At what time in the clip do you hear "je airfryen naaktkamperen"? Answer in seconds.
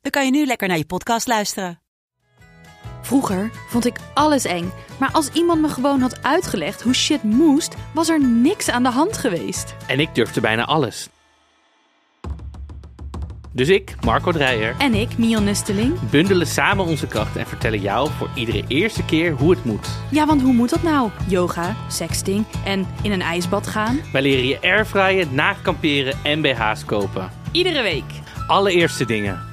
24.46-26.18